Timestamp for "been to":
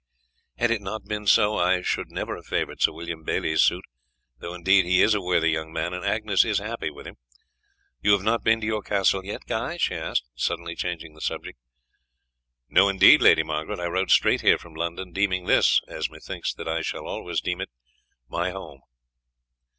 8.43-8.65